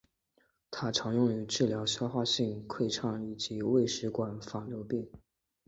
[0.71, 5.07] 它常用于治疗消化性溃疡以及胃食管反流病。